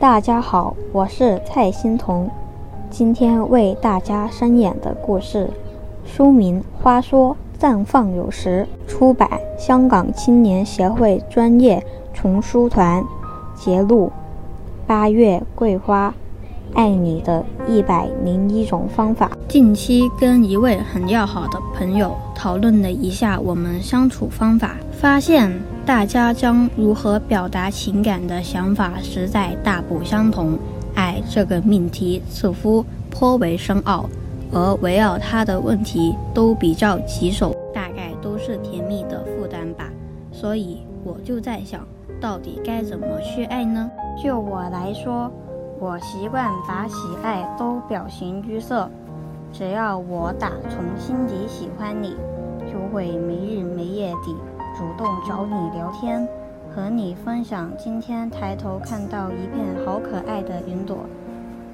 [0.00, 2.30] 大家好，我是蔡欣彤，
[2.88, 5.50] 今天为大家声演的故事，
[6.06, 9.28] 书名《花说绽放有时》，出版
[9.58, 11.84] 香港青年协会专业
[12.14, 13.04] 丛书团，
[13.54, 14.10] 节录
[14.86, 16.14] 八月桂花。
[16.72, 19.32] 爱你的一百零一种方法。
[19.48, 25.50] 近期跟一位很要好的朋友讨论了一下我们相处方法，发现
[25.90, 30.56] 大家将如何表达情感的想法实在大不相同。
[30.94, 34.08] 爱这个命题似乎颇为深奥，
[34.52, 39.90] 而围绕它的问题都比较棘手，大概都是甜蜜的负担吧。
[40.30, 41.84] 所以我就在想，
[42.20, 43.90] 到底该怎么去爱呢？
[44.22, 45.28] 就我来说。
[45.80, 48.88] 我习惯把喜爱都表形于色，
[49.52, 52.14] 只要我打从心底喜欢你，
[52.72, 54.36] 就会没日没夜地
[54.76, 56.26] 主动找你聊天，
[56.74, 60.98] 和你分享今天抬头看到一片好可爱的云朵，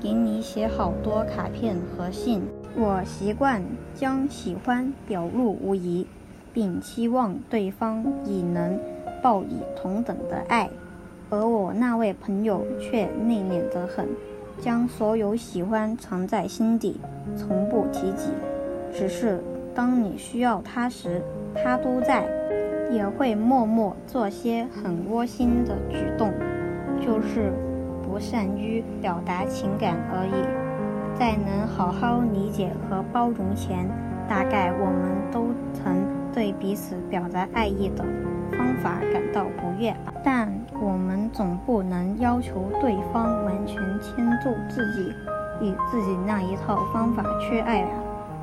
[0.01, 2.43] 给你写好多卡片和信。
[2.75, 3.63] 我习惯
[3.95, 6.07] 将喜欢表露无遗，
[6.53, 8.79] 并期望对方亦能
[9.23, 10.69] 报以同等的爱。
[11.29, 14.09] 而我那位朋友却内敛得很，
[14.61, 17.01] 将所有喜欢藏在心底，
[17.37, 18.31] 从不提及。
[18.93, 19.43] 只是
[19.75, 21.23] 当你需要他时，
[21.55, 22.27] 他都在，
[22.91, 26.33] 也会默默做些很窝心的举动，
[27.01, 27.53] 就是
[28.03, 31.19] 不善于表达情感而已。
[31.19, 33.89] 在能好好理解和包容前，
[34.29, 38.05] 大概我们都曾对彼此表达爱意的
[38.57, 40.13] 方法感到不悦吧。
[40.23, 45.11] 但我们总不能要求对方完全迁就自己，
[45.61, 47.89] 以自己那一套方法去爱啊，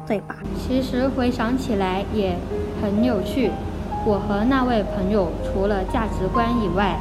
[0.07, 0.35] 对吧？
[0.57, 2.35] 其实回想起来也
[2.81, 3.51] 很有趣。
[4.05, 6.99] 我和那位朋友除了价值观以外，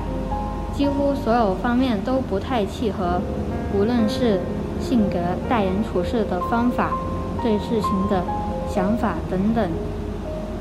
[0.73, 3.21] 几乎所有方面都不太契合，
[3.75, 4.41] 无论是
[4.81, 6.93] 性格、待人处事的方法、
[7.43, 8.23] 对事情的
[8.69, 9.69] 想法等等，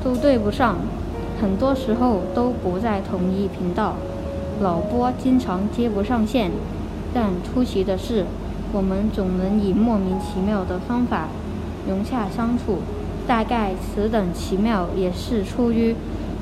[0.02, 0.78] 都对不上，
[1.40, 3.94] 很多时候都不在同一频道。
[4.60, 6.50] 老波经常接不上线，
[7.14, 8.26] 但出奇的是，
[8.72, 11.28] 我们总能以莫名其妙的方法
[11.88, 12.78] 融洽相处。
[13.24, 15.94] 大概此等奇妙也是出于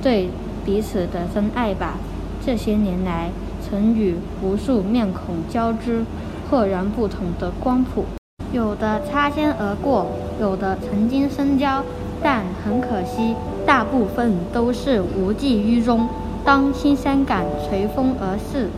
[0.03, 0.29] 对
[0.65, 1.99] 彼此的真爱吧。
[2.45, 3.31] 这些年来，
[3.63, 6.05] 曾与无数面孔交织、
[6.51, 8.05] 赫然不同的光谱，
[8.53, 10.07] 有的擦肩而过，
[10.41, 11.85] 有的曾经深交，
[12.23, 13.35] 但很可惜，
[13.67, 16.09] 大部分都是无济于衷。
[16.43, 18.71] 当新鲜感随风而逝，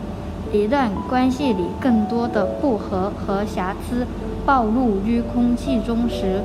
[0.51, 4.05] 一段关系里更多的不和和瑕疵
[4.45, 6.41] 暴露于空气中时，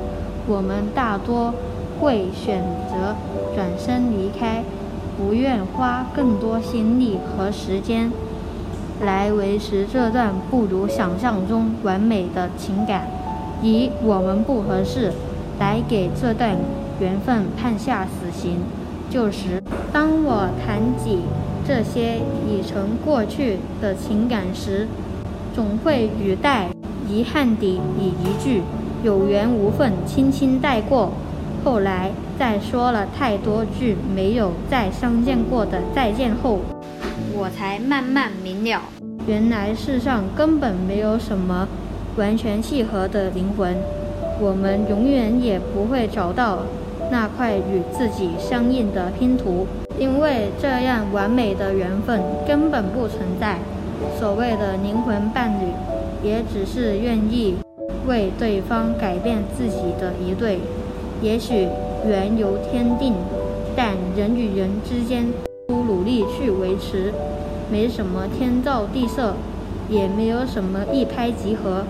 [0.47, 1.53] 我们大多
[1.99, 3.15] 会选择
[3.55, 4.63] 转身离开，
[5.17, 8.11] 不愿花更多心力和时间
[9.01, 13.07] 来维持这段不如想象中完美的情感，
[13.61, 15.11] 以我们不合适
[15.59, 16.55] 来给这段
[16.99, 18.57] 缘分判下死刑。
[19.09, 19.61] 旧时，
[19.91, 21.19] 当我谈及
[21.67, 22.17] 这些
[22.47, 24.87] 已成过去的情感时，
[25.55, 26.67] 总会语带
[27.09, 28.61] 遗憾地以一句
[29.03, 31.11] “有缘无分”轻轻带过。
[31.63, 36.59] 后来在说了太多句没有再相见过的再见后，
[37.33, 38.81] 我才慢慢明了，
[39.27, 41.67] 原来世上根本没有什么
[42.17, 43.75] 完全契合的灵魂，
[44.39, 46.59] 我们永远也不会找到。
[47.11, 49.65] 那块与自己相应的拼图，
[49.97, 53.57] 因为这样完美的缘分根本不存在。
[54.19, 55.73] 所谓的灵魂伴侣，
[56.21, 57.55] 也只是愿意
[58.05, 60.59] 为对方改变自己的一对。
[61.21, 61.67] 也许
[62.07, 63.13] 缘由天定，
[63.75, 65.25] 但人与人之间
[65.67, 67.13] 都努力去维持，
[67.69, 69.33] 没什么天造地设，
[69.89, 71.83] 也没有什么一拍即合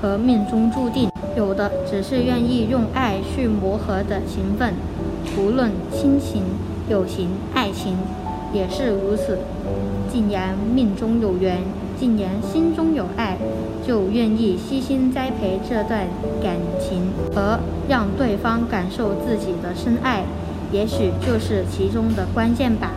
[0.00, 1.10] 和命中注定。
[1.36, 4.74] 有的只是愿意用爱去磨合的情分，
[5.36, 6.42] 无论亲情、
[6.88, 7.96] 友情、爱情，
[8.52, 9.38] 也是如此。
[10.12, 11.58] 既然命中有缘，
[12.00, 13.36] 既然心中有爱，
[13.86, 16.06] 就愿意悉心栽培这段
[16.42, 17.02] 感情，
[17.36, 17.60] 而
[17.90, 20.24] 让对方感受自己的深爱，
[20.72, 22.92] 也许就是其中的关键吧。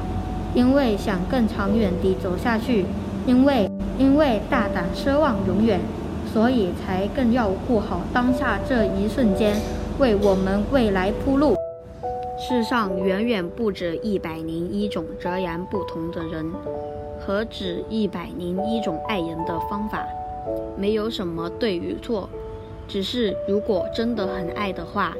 [0.56, 2.86] 因为想更长远地走下去，
[3.28, 3.70] 因为
[4.00, 5.82] 因为大胆奢望永远。
[6.34, 9.54] 所以才更要顾好当下这一瞬间，
[10.00, 11.56] 为我们未来铺路。
[12.46, 16.52] 世上远远不止一百零一种截然不同的人，
[17.18, 20.06] 何止一百零一种爱人的方法？
[20.76, 22.30] 没有什么对与错，
[22.86, 25.16] 只是如果真的很爱的话，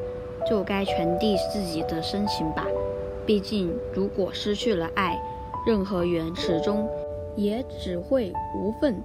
[0.50, 2.68] 就该传递自己的深情吧。
[3.26, 5.18] 毕竟，如果失去了爱，
[5.66, 6.86] 任何缘始终
[7.38, 9.02] 也只会无份。